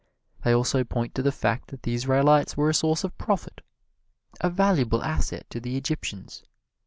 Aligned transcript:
They 0.43 0.51
also 0.51 0.83
point 0.83 1.13
to 1.13 1.21
the 1.21 1.31
fact 1.31 1.67
that 1.67 1.83
the 1.83 1.93
Israelites 1.93 2.57
were 2.57 2.71
a 2.71 2.73
source 2.73 3.03
of 3.03 3.15
profit 3.19 3.61
a 4.39 4.49
valuable 4.49 5.03
asset 5.03 5.47
to 5.51 5.59
the 5.59 5.77
Egyptians. 5.77 6.41